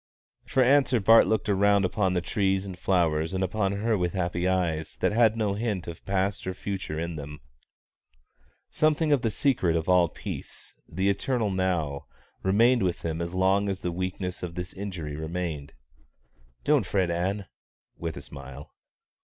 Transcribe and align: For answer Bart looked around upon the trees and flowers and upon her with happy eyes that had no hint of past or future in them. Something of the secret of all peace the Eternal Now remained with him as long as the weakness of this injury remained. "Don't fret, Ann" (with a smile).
For 0.45 0.63
answer 0.63 0.99
Bart 0.99 1.27
looked 1.27 1.47
around 1.47 1.85
upon 1.85 2.13
the 2.13 2.21
trees 2.21 2.65
and 2.65 2.75
flowers 2.75 3.35
and 3.35 3.43
upon 3.43 3.73
her 3.73 3.95
with 3.95 4.13
happy 4.13 4.47
eyes 4.47 4.95
that 4.99 5.11
had 5.11 5.37
no 5.37 5.53
hint 5.53 5.85
of 5.87 6.03
past 6.07 6.47
or 6.47 6.55
future 6.55 6.97
in 6.97 7.17
them. 7.17 7.39
Something 8.71 9.11
of 9.11 9.21
the 9.21 9.29
secret 9.29 9.75
of 9.75 9.87
all 9.87 10.09
peace 10.09 10.73
the 10.89 11.07
Eternal 11.07 11.51
Now 11.51 12.07
remained 12.41 12.81
with 12.81 13.03
him 13.05 13.21
as 13.21 13.35
long 13.35 13.69
as 13.69 13.81
the 13.81 13.91
weakness 13.91 14.41
of 14.41 14.55
this 14.55 14.73
injury 14.73 15.15
remained. 15.15 15.73
"Don't 16.63 16.83
fret, 16.83 17.11
Ann" 17.11 17.45
(with 17.95 18.17
a 18.17 18.23
smile). 18.23 18.73